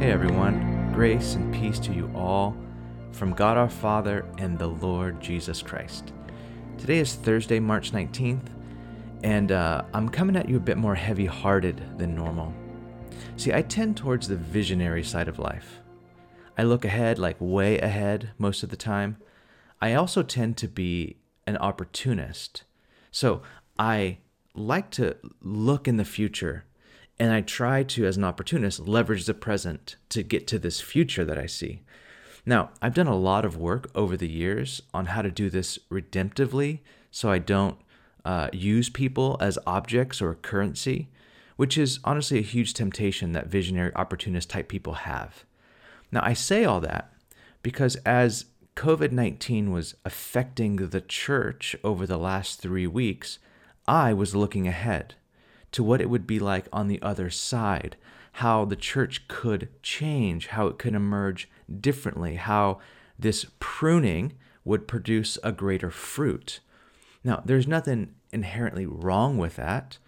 Hey 0.00 0.12
everyone, 0.12 0.92
grace 0.94 1.34
and 1.34 1.52
peace 1.52 1.78
to 1.80 1.92
you 1.92 2.10
all 2.14 2.56
from 3.12 3.34
God 3.34 3.58
our 3.58 3.68
Father 3.68 4.24
and 4.38 4.58
the 4.58 4.66
Lord 4.66 5.20
Jesus 5.20 5.60
Christ. 5.60 6.14
Today 6.78 7.00
is 7.00 7.16
Thursday, 7.16 7.60
March 7.60 7.92
19th, 7.92 8.46
and 9.24 9.52
uh, 9.52 9.82
I'm 9.92 10.08
coming 10.08 10.36
at 10.36 10.48
you 10.48 10.56
a 10.56 10.58
bit 10.58 10.78
more 10.78 10.94
heavy 10.94 11.26
hearted 11.26 11.98
than 11.98 12.14
normal. 12.14 12.54
See, 13.36 13.52
I 13.52 13.60
tend 13.60 13.98
towards 13.98 14.26
the 14.26 14.36
visionary 14.36 15.04
side 15.04 15.28
of 15.28 15.38
life. 15.38 15.80
I 16.56 16.62
look 16.62 16.86
ahead, 16.86 17.18
like 17.18 17.36
way 17.38 17.78
ahead, 17.78 18.30
most 18.38 18.62
of 18.62 18.70
the 18.70 18.78
time. 18.78 19.18
I 19.82 19.92
also 19.92 20.22
tend 20.22 20.56
to 20.56 20.68
be 20.68 21.18
an 21.46 21.58
opportunist. 21.58 22.64
So 23.10 23.42
I 23.78 24.20
like 24.54 24.90
to 24.92 25.18
look 25.42 25.86
in 25.86 25.98
the 25.98 26.06
future 26.06 26.64
and 27.20 27.34
I 27.34 27.42
try 27.42 27.82
to, 27.82 28.06
as 28.06 28.16
an 28.16 28.24
opportunist, 28.24 28.88
leverage 28.88 29.26
the 29.26 29.34
present 29.34 29.96
to 30.08 30.22
get 30.22 30.46
to 30.46 30.58
this 30.58 30.80
future 30.80 31.22
that 31.26 31.38
I 31.38 31.44
see. 31.44 31.82
Now, 32.46 32.70
I've 32.80 32.94
done 32.94 33.06
a 33.06 33.14
lot 33.14 33.44
of 33.44 33.58
work 33.58 33.90
over 33.94 34.16
the 34.16 34.28
years 34.28 34.80
on 34.94 35.06
how 35.06 35.20
to 35.20 35.30
do 35.30 35.50
this 35.50 35.78
redemptively 35.90 36.78
so 37.10 37.30
I 37.30 37.38
don't 37.38 37.76
uh, 38.24 38.48
use 38.54 38.88
people 38.88 39.36
as 39.38 39.58
objects 39.66 40.22
or 40.22 40.34
currency, 40.34 41.10
which 41.56 41.76
is 41.76 42.00
honestly 42.04 42.38
a 42.38 42.42
huge 42.42 42.72
temptation 42.72 43.32
that 43.32 43.48
visionary 43.48 43.94
opportunist 43.94 44.48
type 44.48 44.68
people 44.68 44.94
have. 44.94 45.44
Now, 46.10 46.20
I 46.24 46.32
say 46.32 46.64
all 46.64 46.80
that 46.80 47.12
because 47.62 47.96
as 47.96 48.46
COVID 48.76 49.12
19 49.12 49.70
was 49.70 49.94
affecting 50.06 50.76
the 50.76 51.02
church 51.02 51.76
over 51.84 52.06
the 52.06 52.16
last 52.16 52.62
three 52.62 52.86
weeks, 52.86 53.38
I 53.86 54.14
was 54.14 54.34
looking 54.34 54.66
ahead 54.66 55.16
to 55.72 55.82
what 55.82 56.00
it 56.00 56.10
would 56.10 56.26
be 56.26 56.38
like 56.38 56.66
on 56.72 56.88
the 56.88 57.00
other 57.02 57.30
side, 57.30 57.96
how 58.32 58.64
the 58.64 58.76
church 58.76 59.26
could 59.28 59.68
change, 59.82 60.48
how 60.48 60.66
it 60.66 60.78
could 60.78 60.94
emerge 60.94 61.48
differently, 61.80 62.36
how 62.36 62.78
this 63.18 63.46
pruning 63.58 64.32
would 64.64 64.88
produce 64.88 65.38
a 65.42 65.52
greater 65.52 65.90
fruit. 65.90 66.60
Now, 67.22 67.42
there's 67.44 67.66
nothing 67.66 68.14
inherently 68.32 68.86
wrong 68.86 69.36
with 69.38 69.56
that, 69.56 69.98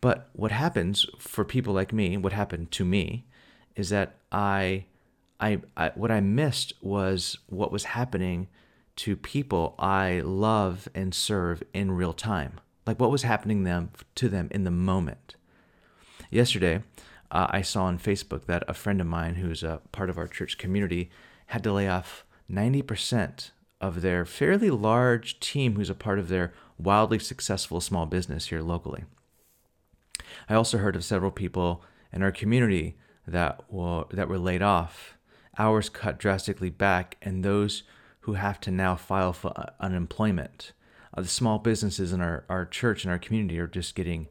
but 0.00 0.28
what 0.32 0.52
happens 0.52 1.06
for 1.18 1.44
people 1.44 1.74
like 1.74 1.92
me, 1.92 2.16
what 2.16 2.32
happened 2.32 2.70
to 2.72 2.84
me, 2.84 3.24
is 3.76 3.88
that 3.88 4.16
I, 4.30 4.86
I, 5.40 5.60
I 5.76 5.92
what 5.94 6.10
I 6.10 6.20
missed 6.20 6.74
was 6.80 7.38
what 7.46 7.72
was 7.72 7.84
happening 7.84 8.48
to 8.96 9.16
people 9.16 9.74
I 9.78 10.20
love 10.20 10.88
and 10.94 11.14
serve 11.14 11.62
in 11.72 11.90
real 11.90 12.12
time 12.12 12.60
like 12.86 13.00
what 13.00 13.10
was 13.10 13.22
happening 13.22 13.64
them 13.64 13.90
to 14.14 14.28
them 14.28 14.48
in 14.50 14.64
the 14.64 14.70
moment. 14.70 15.36
Yesterday, 16.30 16.82
uh, 17.30 17.46
I 17.50 17.62
saw 17.62 17.84
on 17.84 17.98
Facebook 17.98 18.46
that 18.46 18.64
a 18.68 18.74
friend 18.74 19.00
of 19.00 19.06
mine 19.06 19.36
who's 19.36 19.62
a 19.62 19.80
part 19.92 20.10
of 20.10 20.18
our 20.18 20.28
church 20.28 20.58
community 20.58 21.10
had 21.46 21.62
to 21.64 21.72
lay 21.72 21.88
off 21.88 22.24
90% 22.50 23.50
of 23.80 24.02
their 24.02 24.24
fairly 24.24 24.70
large 24.70 25.40
team 25.40 25.74
who's 25.74 25.90
a 25.90 25.94
part 25.94 26.18
of 26.18 26.28
their 26.28 26.52
wildly 26.78 27.18
successful 27.18 27.80
small 27.80 28.06
business 28.06 28.46
here 28.46 28.62
locally. 28.62 29.04
I 30.48 30.54
also 30.54 30.78
heard 30.78 30.96
of 30.96 31.04
several 31.04 31.30
people 31.30 31.82
in 32.12 32.22
our 32.22 32.32
community 32.32 32.96
that 33.26 33.60
were, 33.70 34.04
that 34.10 34.28
were 34.28 34.38
laid 34.38 34.62
off, 34.62 35.16
hours 35.58 35.88
cut 35.88 36.18
drastically 36.18 36.70
back, 36.70 37.16
and 37.22 37.44
those 37.44 37.82
who 38.20 38.34
have 38.34 38.60
to 38.60 38.70
now 38.70 38.96
file 38.96 39.32
for 39.32 39.52
unemployment 39.80 40.72
uh, 41.16 41.22
the 41.22 41.28
small 41.28 41.58
businesses 41.58 42.12
in 42.12 42.20
our, 42.20 42.44
our 42.48 42.66
church 42.66 43.04
and 43.04 43.12
our 43.12 43.18
community 43.18 43.58
are 43.58 43.66
just 43.66 43.94
getting 43.94 44.28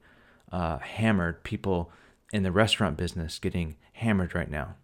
uh, 0.51 0.77
hammered. 0.79 1.43
People 1.43 1.91
in 2.31 2.43
the 2.43 2.51
restaurant 2.51 2.97
business 2.97 3.39
getting 3.39 3.75
hammered 3.93 4.35
right 4.35 4.49
now. 4.49 4.75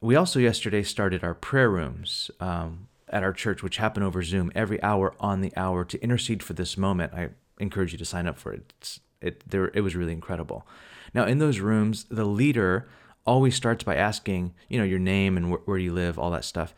We 0.00 0.16
also 0.16 0.40
yesterday 0.40 0.82
started 0.82 1.22
our 1.22 1.34
prayer 1.34 1.70
rooms 1.70 2.30
um, 2.40 2.88
at 3.08 3.22
our 3.22 3.32
church, 3.32 3.62
which 3.62 3.76
happen 3.76 4.02
over 4.02 4.22
Zoom 4.22 4.50
every 4.54 4.82
hour 4.82 5.14
on 5.20 5.42
the 5.42 5.52
hour 5.56 5.84
to 5.84 6.02
intercede 6.02 6.42
for 6.42 6.54
this 6.54 6.76
moment. 6.76 7.12
I 7.14 7.30
encourage 7.60 7.92
you 7.92 7.98
to 7.98 8.04
sign 8.04 8.26
up 8.26 8.38
for 8.38 8.52
it. 8.52 8.72
It's, 8.80 9.00
it 9.20 9.48
there 9.48 9.70
it 9.74 9.82
was 9.82 9.94
really 9.94 10.12
incredible. 10.12 10.66
Now 11.14 11.24
in 11.24 11.38
those 11.38 11.60
rooms, 11.60 12.04
the 12.10 12.24
leader 12.24 12.88
always 13.24 13.54
starts 13.54 13.84
by 13.84 13.94
asking, 13.94 14.54
you 14.68 14.78
know, 14.78 14.84
your 14.84 14.98
name 14.98 15.36
and 15.36 15.52
wh- 15.52 15.68
where 15.68 15.78
you 15.78 15.92
live, 15.92 16.18
all 16.18 16.32
that 16.32 16.44
stuff 16.44 16.74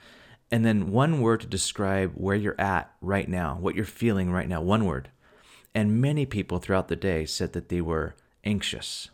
and 0.51 0.65
then 0.65 0.91
one 0.91 1.21
word 1.21 1.41
to 1.41 1.47
describe 1.47 2.13
where 2.15 2.37
you're 2.37 2.61
at 2.61 2.93
right 3.01 3.29
now, 3.29 3.57
what 3.61 3.75
you're 3.75 3.85
feeling 3.85 4.31
right 4.31 4.49
now, 4.49 4.61
one 4.61 4.85
word. 4.85 5.11
And 5.75 6.01
many 6.01 6.27
people 6.27 6.59
throughout 6.59 6.89
the 6.89 6.97
day 6.97 7.27
said 7.27 7.53
that 7.55 7.69
they 7.69 7.81
were 7.81 8.15
anxious. 8.45 9.11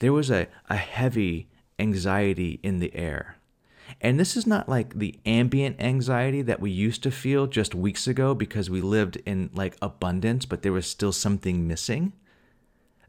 There 0.00 0.12
was 0.12 0.30
a, 0.30 0.48
a 0.68 0.76
heavy 0.76 1.48
anxiety 1.78 2.58
in 2.62 2.80
the 2.80 2.94
air. 2.94 3.36
And 4.00 4.18
this 4.18 4.36
is 4.36 4.46
not 4.46 4.68
like 4.68 4.98
the 4.98 5.18
ambient 5.26 5.80
anxiety 5.80 6.42
that 6.42 6.60
we 6.60 6.70
used 6.70 7.02
to 7.02 7.10
feel 7.10 7.46
just 7.46 7.74
weeks 7.74 8.06
ago 8.08 8.34
because 8.34 8.70
we 8.70 8.80
lived 8.80 9.18
in 9.26 9.50
like 9.52 9.76
abundance, 9.82 10.46
but 10.46 10.62
there 10.62 10.72
was 10.72 10.86
still 10.86 11.12
something 11.12 11.68
missing. 11.68 12.14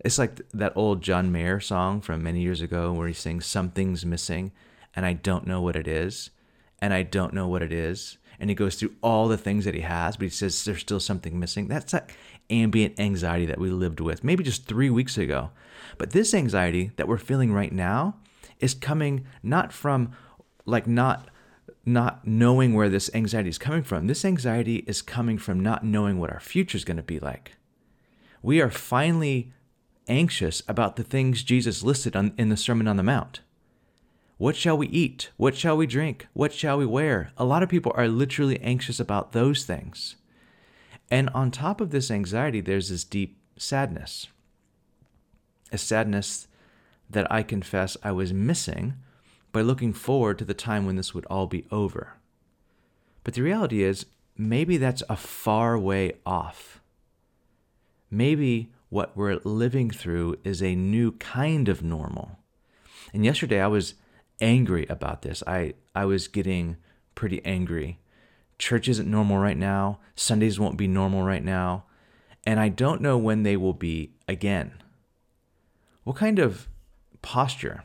It's 0.04 0.20
like 0.20 0.42
that 0.54 0.74
old 0.76 1.02
John 1.02 1.32
Mayer 1.32 1.60
song 1.60 2.02
from 2.02 2.22
many 2.22 2.42
years 2.42 2.62
ago 2.62 2.92
where 2.92 3.08
he 3.08 3.14
sings, 3.14 3.46
Something's 3.46 4.06
missing, 4.06 4.52
and 4.96 5.06
I 5.06 5.14
don't 5.14 5.48
know 5.48 5.62
what 5.62 5.78
it 5.78 5.88
is 5.88 6.30
and 6.84 6.94
I 6.94 7.04
don't 7.04 7.34
know 7.34 7.48
what 7.48 7.64
it 7.64 7.72
is. 7.72 8.18
And 8.42 8.50
he 8.50 8.56
goes 8.56 8.76
through 8.76 8.94
all 9.02 9.30
the 9.30 9.38
things 9.38 9.64
that 9.64 9.74
he 9.74 9.80
has, 9.80 10.18
but 10.18 10.26
he 10.26 10.30
says 10.30 10.66
there's 10.66 10.82
still 10.82 11.00
something 11.00 11.40
missing. 11.40 11.70
That's 11.70 11.94
that 11.94 12.10
ambient 12.50 13.00
anxiety 13.00 13.46
that 13.46 13.58
we 13.58 13.70
lived 13.70 14.02
with 14.02 14.22
maybe 14.22 14.44
just 14.44 14.66
three 14.66 14.90
weeks 14.90 15.18
ago. 15.18 15.52
But 15.98 16.10
this 16.10 16.34
anxiety 16.34 16.92
that 16.98 17.08
we're 17.08 17.18
feeling 17.18 17.54
right 17.54 17.72
now 17.72 18.18
is 18.60 18.74
coming 18.74 19.26
not 19.42 19.72
from 19.72 20.12
like 20.66 20.86
not 20.86 21.30
not 21.86 22.28
knowing 22.28 22.74
where 22.74 22.90
this 22.90 23.10
anxiety 23.14 23.48
is 23.48 23.58
coming 23.58 23.84
from. 23.84 24.08
This 24.08 24.26
anxiety 24.26 24.84
is 24.86 25.02
coming 25.02 25.38
from 25.38 25.62
not 25.62 25.86
knowing 25.86 26.20
what 26.20 26.32
our 26.32 26.42
future 26.42 26.76
is 26.76 26.84
going 26.84 26.98
to 26.98 27.04
be 27.04 27.20
like. 27.20 27.54
We 28.42 28.60
are 28.60 28.70
finally 28.70 29.54
anxious 30.10 30.62
about 30.68 30.98
the 30.98 31.04
things 31.04 31.44
Jesus 31.44 31.82
listed 31.82 32.14
on, 32.14 32.34
in 32.38 32.50
the 32.50 32.58
Sermon 32.58 32.90
on 32.90 32.98
the 32.98 33.04
Mount. 33.04 33.40
What 34.44 34.58
shall 34.58 34.78
we 34.78 34.88
eat? 34.88 35.30
What 35.38 35.56
shall 35.56 35.78
we 35.78 35.88
drink? 35.88 36.28
What 36.34 36.52
shall 36.52 36.78
we 36.78 36.86
wear? 36.86 37.32
A 37.38 37.46
lot 37.46 37.64
of 37.64 37.70
people 37.70 37.94
are 37.96 38.10
literally 38.10 38.60
anxious 38.60 39.00
about 39.00 39.32
those 39.32 39.64
things. 39.64 40.18
And 41.10 41.30
on 41.30 41.50
top 41.50 41.80
of 41.80 41.92
this 41.92 42.12
anxiety, 42.12 42.60
there's 42.60 42.90
this 42.90 43.06
deep 43.06 43.38
sadness. 43.56 44.28
A 45.72 45.78
sadness 45.78 46.50
that 47.10 47.32
I 47.32 47.42
confess 47.42 47.96
I 48.04 48.12
was 48.12 48.34
missing 48.34 48.96
by 49.54 49.62
looking 49.62 49.94
forward 49.94 50.40
to 50.40 50.46
the 50.46 50.54
time 50.54 50.86
when 50.86 50.98
this 50.98 51.14
would 51.14 51.26
all 51.28 51.48
be 51.48 51.66
over. 51.72 52.16
But 53.24 53.36
the 53.36 53.44
reality 53.44 53.82
is, 53.82 54.08
maybe 54.38 54.76
that's 54.76 55.04
a 55.08 55.16
far 55.16 55.80
way 55.80 56.18
off. 56.26 56.82
Maybe 58.12 58.74
what 58.90 59.16
we're 59.16 59.40
living 59.46 59.90
through 59.90 60.40
is 60.44 60.62
a 60.62 60.76
new 60.76 61.14
kind 61.14 61.70
of 61.70 61.82
normal. 61.82 62.40
And 63.14 63.24
yesterday 63.24 63.62
I 63.62 63.68
was 63.68 63.94
angry 64.42 64.86
about 64.90 65.22
this. 65.22 65.44
I, 65.48 65.74
I 65.96 66.06
was 66.06 66.28
getting 66.28 66.78
pretty 67.16 67.44
angry. 67.46 68.00
Church 68.58 68.88
isn't 68.88 69.10
normal 69.10 69.38
right 69.38 69.58
now. 69.58 70.00
Sundays 70.16 70.60
won't 70.60 70.78
be 70.78 70.88
normal 70.88 71.24
right 71.24 71.44
now. 71.44 71.86
And 72.46 72.60
I 72.60 72.70
don't 72.70 73.02
know 73.02 73.18
when 73.18 73.44
they 73.44 73.58
will 73.58 73.74
be 73.74 74.12
again. 74.28 74.74
What 76.04 76.18
kind 76.18 76.40
of 76.40 76.68
posture 77.22 77.84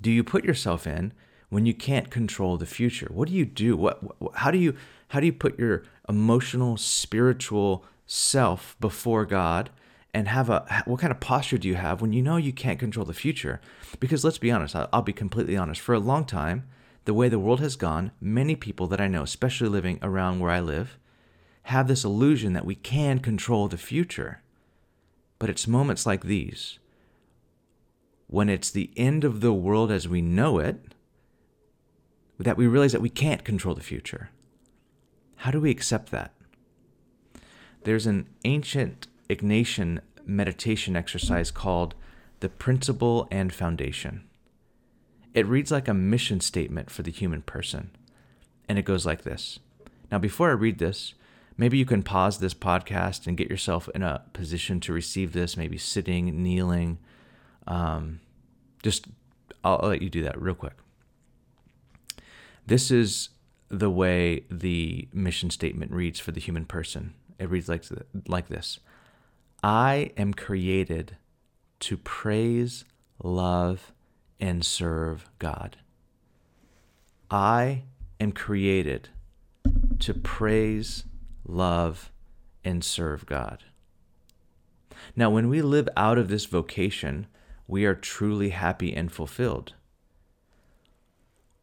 do 0.00 0.10
you 0.10 0.24
put 0.24 0.44
yourself 0.44 0.86
in 0.86 1.12
when 1.48 1.66
you 1.66 1.74
can't 1.74 2.10
control 2.10 2.56
the 2.56 2.66
future? 2.66 3.08
What 3.10 3.28
do 3.28 3.34
you 3.34 3.44
do? 3.44 3.76
What, 3.76 4.00
how 4.34 4.50
do 4.50 4.58
you 4.58 4.74
how 5.08 5.20
do 5.20 5.26
you 5.26 5.32
put 5.32 5.58
your 5.58 5.84
emotional, 6.08 6.76
spiritual 6.76 7.84
self 8.06 8.76
before 8.80 9.24
God 9.24 9.70
and 10.16 10.28
have 10.28 10.48
a 10.48 10.82
what 10.86 10.98
kind 10.98 11.10
of 11.10 11.20
posture 11.20 11.58
do 11.58 11.68
you 11.68 11.74
have 11.74 12.00
when 12.00 12.14
you 12.14 12.22
know 12.22 12.38
you 12.38 12.50
can't 12.50 12.78
control 12.78 13.04
the 13.04 13.12
future? 13.12 13.60
Because 14.00 14.24
let's 14.24 14.38
be 14.38 14.50
honest 14.50 14.74
i'll, 14.74 15.02
be 15.02 15.12
completely 15.12 15.58
honest. 15.58 15.82
For 15.82 15.94
a 15.94 15.98
long 15.98 16.24
time 16.24 16.66
the 17.04 17.12
way 17.12 17.28
the 17.28 17.38
world 17.38 17.60
has 17.60 17.76
gone 17.76 18.12
many 18.18 18.56
people 18.56 18.86
that 18.86 19.00
i 19.00 19.08
know 19.08 19.22
especially 19.22 19.68
living 19.68 19.98
around 20.00 20.40
where 20.40 20.50
i 20.50 20.58
live 20.58 20.98
have 21.64 21.86
this 21.86 22.02
illusion 22.02 22.54
that 22.54 22.64
we 22.64 22.74
can 22.74 23.18
control 23.18 23.68
the 23.68 23.76
future. 23.76 24.40
But 25.38 25.50
it's 25.50 25.66
moments 25.66 26.06
like 26.06 26.24
these. 26.24 26.78
When 28.26 28.48
it's 28.48 28.70
the 28.70 28.90
end 28.96 29.22
of 29.22 29.42
the 29.42 29.52
world 29.52 29.90
as 29.90 30.08
we 30.08 30.22
know 30.22 30.58
it 30.58 30.94
that 32.38 32.56
we 32.56 32.66
realize 32.66 32.92
that 32.92 33.02
we 33.02 33.10
can't 33.10 33.44
control 33.44 33.74
the 33.74 33.82
future. 33.82 34.30
How 35.36 35.50
do 35.50 35.60
we 35.60 35.70
accept 35.70 36.10
that? 36.10 36.32
There's 37.84 38.06
an 38.06 38.28
ancient 38.44 39.08
Ignatian 39.28 40.00
meditation 40.24 40.96
exercise 40.96 41.50
called 41.50 41.94
The 42.40 42.48
Principle 42.48 43.28
and 43.30 43.52
Foundation. 43.52 44.24
It 45.34 45.46
reads 45.46 45.70
like 45.70 45.88
a 45.88 45.94
mission 45.94 46.40
statement 46.40 46.90
for 46.90 47.02
the 47.02 47.10
human 47.10 47.42
person, 47.42 47.90
and 48.68 48.78
it 48.78 48.84
goes 48.84 49.04
like 49.04 49.22
this. 49.22 49.58
Now, 50.10 50.18
before 50.18 50.50
I 50.50 50.54
read 50.54 50.78
this, 50.78 51.14
maybe 51.56 51.78
you 51.78 51.84
can 51.84 52.02
pause 52.02 52.38
this 52.38 52.54
podcast 52.54 53.26
and 53.26 53.36
get 53.36 53.50
yourself 53.50 53.88
in 53.94 54.02
a 54.02 54.22
position 54.32 54.80
to 54.80 54.92
receive 54.92 55.32
this, 55.32 55.56
maybe 55.56 55.78
sitting, 55.78 56.42
kneeling. 56.42 56.98
Um, 57.66 58.20
just 58.82 59.06
I'll, 59.64 59.80
I'll 59.82 59.88
let 59.90 60.02
you 60.02 60.10
do 60.10 60.22
that 60.22 60.40
real 60.40 60.54
quick. 60.54 60.74
This 62.66 62.90
is 62.90 63.30
the 63.68 63.90
way 63.90 64.44
the 64.50 65.08
mission 65.12 65.50
statement 65.50 65.92
reads 65.92 66.20
for 66.20 66.32
the 66.32 66.40
human 66.40 66.64
person. 66.64 67.14
It 67.38 67.50
reads 67.50 67.68
like, 67.68 67.84
like 68.26 68.48
this 68.48 68.78
I 69.66 70.12
am 70.16 70.32
created 70.32 71.16
to 71.80 71.96
praise, 71.96 72.84
love, 73.20 73.90
and 74.38 74.64
serve 74.64 75.28
God. 75.40 75.78
I 77.32 77.82
am 78.20 78.30
created 78.30 79.08
to 79.98 80.14
praise, 80.14 81.02
love, 81.44 82.12
and 82.62 82.84
serve 82.84 83.26
God. 83.26 83.64
Now, 85.16 85.30
when 85.30 85.48
we 85.48 85.60
live 85.62 85.88
out 85.96 86.16
of 86.16 86.28
this 86.28 86.44
vocation, 86.44 87.26
we 87.66 87.84
are 87.86 87.96
truly 87.96 88.50
happy 88.50 88.94
and 88.94 89.10
fulfilled. 89.10 89.74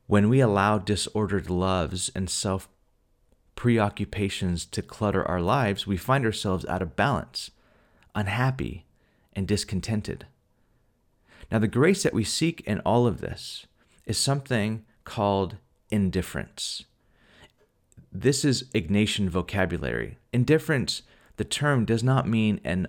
When 0.07 0.27
we 0.27 0.41
allow 0.41 0.77
disordered 0.77 1.49
loves 1.49 2.11
and 2.13 2.29
self 2.29 2.67
preoccupations 3.55 4.65
to 4.65 4.81
clutter 4.81 5.25
our 5.25 5.39
lives, 5.39 5.87
we 5.87 5.95
find 5.95 6.25
ourselves 6.25 6.65
out 6.65 6.81
of 6.81 6.97
balance, 6.97 7.51
unhappy, 8.15 8.85
and 9.33 9.47
discontented. 9.47 10.25
Now, 11.51 11.59
the 11.59 11.67
grace 11.67 12.03
that 12.03 12.13
we 12.13 12.23
seek 12.23 12.61
in 12.61 12.79
all 12.81 13.07
of 13.07 13.21
this 13.21 13.65
is 14.05 14.17
something 14.17 14.85
called 15.03 15.57
indifference. 15.89 16.85
This 18.11 18.45
is 18.45 18.63
Ignatian 18.75 19.29
vocabulary. 19.29 20.17
Indifference, 20.31 21.01
the 21.37 21.43
term 21.43 21.85
does 21.85 22.03
not 22.03 22.27
mean 22.27 22.59
an 22.63 22.87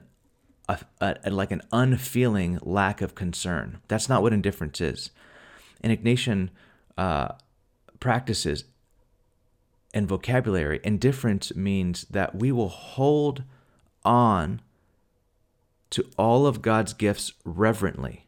a, 0.68 0.78
a, 1.00 1.30
like 1.30 1.50
an 1.50 1.62
unfeeling 1.72 2.58
lack 2.62 3.02
of 3.02 3.14
concern. 3.14 3.80
That's 3.88 4.08
not 4.08 4.22
what 4.22 4.32
indifference 4.32 4.80
is. 4.80 5.10
In 5.82 5.94
Ignatian 5.94 6.48
uh, 6.96 7.32
practices 8.00 8.64
and 9.92 10.08
vocabulary, 10.08 10.80
indifference 10.82 11.54
means 11.54 12.04
that 12.04 12.34
we 12.34 12.50
will 12.50 12.70
hold 12.70 13.44
on 14.04 14.62
to 15.94 16.10
all 16.18 16.44
of 16.44 16.60
God's 16.60 16.92
gifts 16.92 17.34
reverently, 17.44 18.26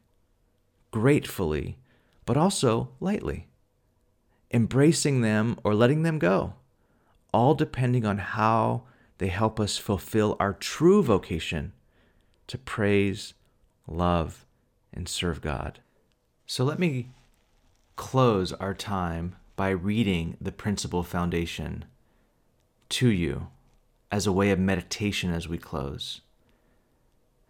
gratefully, 0.93 1.79
but 2.25 2.37
also 2.37 2.91
lightly, 3.01 3.49
embracing 4.53 5.21
them 5.21 5.59
or 5.65 5.75
letting 5.75 6.05
them 6.05 6.21
go, 6.21 6.55
all 7.35 7.57
depending 7.57 8.07
on 8.07 8.19
how 8.19 8.85
they 9.19 9.27
help 9.27 9.59
us 9.59 9.79
fulfill 9.79 10.37
our 10.39 10.53
true 10.53 11.03
vocation 11.03 11.73
to 12.47 12.57
praise, 12.57 13.35
love, 13.89 14.47
and 14.93 15.09
serve 15.09 15.41
God. 15.41 15.81
So 16.47 16.63
let 16.63 16.79
me 16.79 17.09
close 17.97 18.53
our 18.53 18.75
time 18.75 19.35
by 19.57 19.71
reading 19.71 20.37
the 20.41 20.53
principle 20.53 21.03
foundation 21.03 21.85
to 22.91 23.09
you 23.09 23.49
as 24.13 24.25
a 24.25 24.31
way 24.31 24.53
of 24.53 24.61
meditation 24.61 25.33
as 25.33 25.49
we 25.49 25.59
close. 25.59 26.21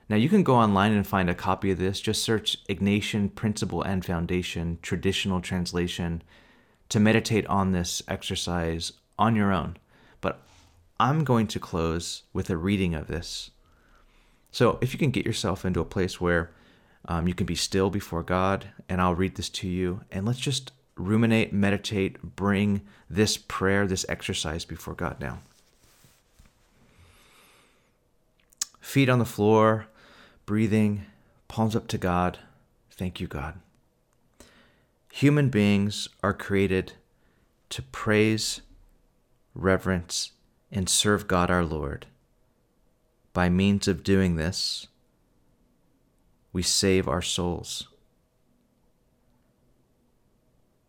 Now, 0.08 0.16
you 0.16 0.28
can 0.28 0.42
go 0.42 0.54
online 0.54 0.92
and 0.92 1.06
find 1.06 1.28
a 1.28 1.34
copy 1.34 1.70
of 1.70 1.78
this. 1.78 2.00
Just 2.00 2.22
search 2.22 2.64
Ignatian 2.66 3.34
Principle 3.34 3.82
and 3.82 4.04
Foundation 4.04 4.78
Traditional 4.82 5.40
Translation 5.40 6.22
to 6.88 7.00
meditate 7.00 7.46
on 7.46 7.72
this 7.72 8.02
exercise 8.06 8.92
on 9.18 9.34
your 9.34 9.52
own. 9.52 9.76
But 10.20 10.42
I'm 11.00 11.24
going 11.24 11.48
to 11.48 11.58
close 11.58 12.22
with 12.32 12.50
a 12.50 12.56
reading 12.56 12.94
of 12.94 13.08
this 13.08 13.50
so 14.56 14.78
if 14.80 14.94
you 14.94 14.98
can 14.98 15.10
get 15.10 15.26
yourself 15.26 15.66
into 15.66 15.80
a 15.80 15.84
place 15.84 16.18
where 16.18 16.50
um, 17.06 17.28
you 17.28 17.34
can 17.34 17.44
be 17.44 17.54
still 17.54 17.90
before 17.90 18.22
God, 18.22 18.68
and 18.88 19.02
I'll 19.02 19.14
read 19.14 19.34
this 19.34 19.50
to 19.50 19.68
you, 19.68 20.00
and 20.10 20.24
let's 20.24 20.38
just 20.38 20.72
ruminate, 20.96 21.52
meditate, 21.52 22.22
bring 22.22 22.80
this 23.10 23.36
prayer, 23.36 23.86
this 23.86 24.06
exercise 24.08 24.64
before 24.64 24.94
God 24.94 25.20
now. 25.20 25.40
Feet 28.80 29.10
on 29.10 29.18
the 29.18 29.26
floor, 29.26 29.88
breathing, 30.46 31.04
palms 31.48 31.76
up 31.76 31.88
to 31.88 31.98
God. 31.98 32.38
Thank 32.92 33.20
you, 33.20 33.26
God. 33.26 33.60
Human 35.12 35.48
beings 35.48 36.08
are 36.22 36.32
created 36.32 36.92
to 37.70 37.82
praise, 37.82 38.60
reverence, 39.54 40.32
and 40.70 40.88
serve 40.88 41.26
God 41.26 41.50
our 41.50 41.64
Lord. 41.64 42.06
By 43.32 43.48
means 43.48 43.88
of 43.88 44.02
doing 44.02 44.36
this, 44.36 44.86
we 46.52 46.62
save 46.62 47.08
our 47.08 47.22
souls. 47.22 47.88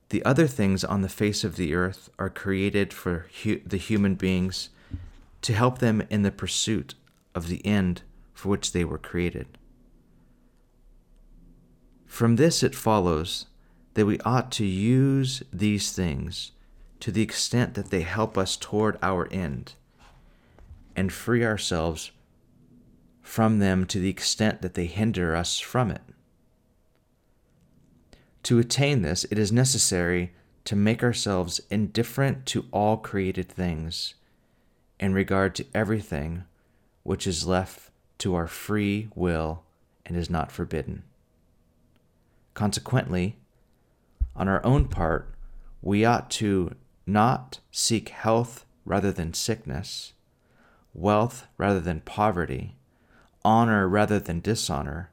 The 0.10 0.24
other 0.24 0.48
things 0.48 0.84
on 0.84 1.02
the 1.02 1.10
face 1.10 1.44
of 1.44 1.58
the 1.58 1.74
earth 1.74 2.10
are 2.18 2.30
created 2.30 2.94
for 2.94 3.26
hu- 3.44 3.62
the 3.66 3.78
human 3.78 4.16
beings 4.16 4.70
to 5.42 5.54
help 5.54 5.80
them 5.80 6.04
in 6.10 6.22
the 6.22 6.32
pursuit 6.32 6.96
of 7.36 7.50
the 7.50 7.66
end 7.66 8.04
for 8.38 8.50
which 8.50 8.72
they 8.72 8.86
were 8.86 9.00
created. 9.00 9.48
From 12.06 12.36
this 12.36 12.62
it 12.62 12.76
follows 12.76 13.48
that 13.96 14.06
we 14.06 14.20
ought 14.20 14.52
to 14.52 14.66
use 14.66 15.42
these 15.52 15.92
things 15.92 16.52
to 17.00 17.12
the 17.12 17.24
extent 17.24 17.74
that 17.74 17.90
they 17.90 18.02
help 18.02 18.38
us 18.38 18.56
toward 18.56 19.00
our 19.02 19.28
end 19.32 19.74
and 20.96 21.12
free 21.12 21.44
ourselves 21.44 22.12
from 23.24 23.58
them 23.58 23.88
to 23.88 24.00
the 24.00 24.10
extent 24.10 24.62
that 24.62 24.76
they 24.76 24.86
hinder 24.86 25.36
us 25.36 25.58
from 25.58 25.90
it. 25.90 26.04
To 28.44 28.60
attain 28.60 29.02
this, 29.02 29.24
it 29.32 29.40
is 29.40 29.52
necessary 29.52 30.32
to 30.66 30.76
make 30.76 31.02
ourselves 31.02 31.60
indifferent 31.72 32.46
to 32.48 32.66
all 32.72 32.98
created 32.98 33.50
things 33.50 34.14
in 35.00 35.16
regard 35.16 35.56
to 35.56 35.66
everything 35.74 36.44
which 37.02 37.26
is 37.26 37.48
left 37.48 37.88
to 38.20 38.36
our 38.36 38.48
free 38.48 39.10
will 39.16 39.64
and 40.06 40.16
is 40.16 40.30
not 40.30 40.52
forbidden. 40.52 41.04
Consequently, 42.54 43.38
on 44.36 44.48
our 44.48 44.64
own 44.66 44.88
part, 44.88 45.34
we 45.82 46.04
ought 46.04 46.30
to 46.32 46.76
not 47.06 47.60
seek 47.72 48.10
health 48.10 48.66
rather 48.86 49.12
than 49.12 49.34
sickness, 49.34 50.14
wealth 50.94 51.48
rather 51.58 51.80
than 51.80 52.02
poverty, 52.02 52.76
honor 53.44 53.88
rather 53.88 54.20
than 54.20 54.40
dishonor, 54.40 55.12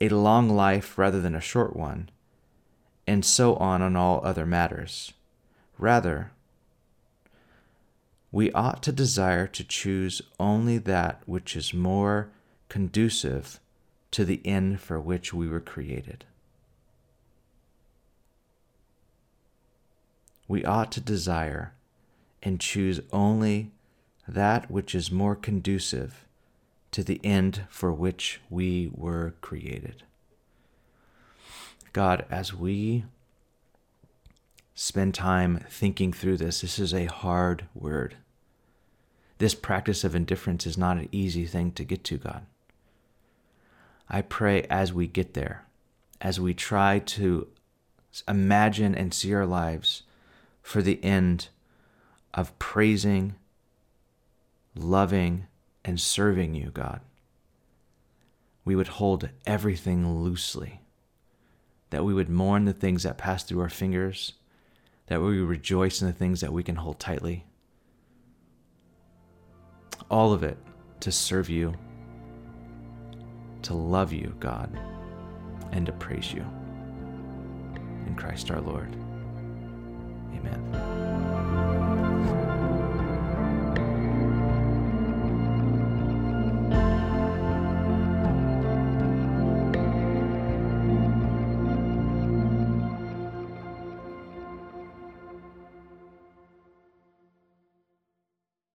a 0.00 0.08
long 0.08 0.48
life 0.48 0.96
rather 0.96 1.20
than 1.20 1.34
a 1.34 1.40
short 1.40 1.76
one, 1.76 2.08
and 3.06 3.24
so 3.24 3.56
on 3.56 3.82
on 3.82 3.96
all 3.96 4.20
other 4.24 4.46
matters. 4.46 5.12
Rather, 5.78 6.30
we 8.30 8.52
ought 8.52 8.82
to 8.82 8.92
desire 8.92 9.46
to 9.46 9.64
choose 9.64 10.22
only 10.38 10.78
that 10.78 11.22
which 11.26 11.56
is 11.56 11.72
more 11.72 12.30
conducive 12.68 13.60
to 14.10 14.24
the 14.24 14.40
end 14.44 14.80
for 14.80 15.00
which 15.00 15.32
we 15.32 15.48
were 15.48 15.60
created. 15.60 16.24
We 20.46 20.64
ought 20.64 20.90
to 20.92 21.00
desire 21.00 21.74
and 22.42 22.60
choose 22.60 23.00
only 23.12 23.70
that 24.26 24.70
which 24.70 24.94
is 24.94 25.10
more 25.10 25.34
conducive 25.34 26.24
to 26.90 27.02
the 27.02 27.20
end 27.22 27.64
for 27.68 27.92
which 27.92 28.40
we 28.48 28.90
were 28.94 29.34
created. 29.40 30.04
God, 31.92 32.24
as 32.30 32.54
we 32.54 33.04
spend 34.74 35.14
time 35.14 35.64
thinking 35.68 36.12
through 36.12 36.36
this, 36.36 36.60
this 36.60 36.78
is 36.78 36.94
a 36.94 37.06
hard 37.06 37.66
word. 37.74 38.16
This 39.38 39.54
practice 39.54 40.04
of 40.04 40.14
indifference 40.14 40.66
is 40.66 40.78
not 40.78 40.98
an 40.98 41.08
easy 41.12 41.46
thing 41.46 41.72
to 41.72 41.84
get 41.84 42.04
to, 42.04 42.18
God. 42.18 42.46
I 44.10 44.22
pray 44.22 44.62
as 44.70 44.92
we 44.92 45.06
get 45.06 45.34
there, 45.34 45.66
as 46.20 46.40
we 46.40 46.54
try 46.54 46.98
to 46.98 47.48
imagine 48.26 48.94
and 48.94 49.12
see 49.12 49.34
our 49.34 49.46
lives 49.46 50.02
for 50.62 50.82
the 50.82 51.02
end 51.04 51.48
of 52.34 52.58
praising, 52.58 53.34
loving, 54.74 55.46
and 55.84 56.00
serving 56.00 56.54
you, 56.54 56.70
God, 56.70 57.00
we 58.64 58.74
would 58.76 58.88
hold 58.88 59.28
everything 59.46 60.22
loosely, 60.22 60.80
that 61.90 62.04
we 62.04 62.12
would 62.14 62.28
mourn 62.28 62.64
the 62.64 62.72
things 62.72 63.02
that 63.02 63.18
pass 63.18 63.44
through 63.44 63.60
our 63.60 63.70
fingers, 63.70 64.34
that 65.06 65.20
we 65.20 65.40
would 65.40 65.48
rejoice 65.48 66.00
in 66.00 66.06
the 66.06 66.12
things 66.12 66.40
that 66.40 66.52
we 66.52 66.62
can 66.62 66.76
hold 66.76 66.98
tightly. 66.98 67.46
All 70.10 70.32
of 70.32 70.42
it 70.42 70.58
to 71.00 71.12
serve 71.12 71.48
you, 71.48 71.74
to 73.62 73.74
love 73.74 74.12
you, 74.12 74.34
God, 74.40 74.70
and 75.72 75.86
to 75.86 75.92
praise 75.92 76.32
you. 76.32 76.44
In 78.06 78.14
Christ 78.16 78.50
our 78.50 78.60
Lord. 78.60 78.94
Amen. 80.34 80.57